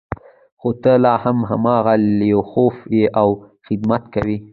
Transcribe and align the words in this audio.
خو 0.59 0.69
ته 0.83 0.91
لا 1.03 1.13
هم 1.23 1.37
هماغه 1.51 1.93
لیاخوف 2.19 2.75
یې 2.97 3.05
او 3.21 3.27
خدمت 3.65 4.03
کوې 4.13 4.37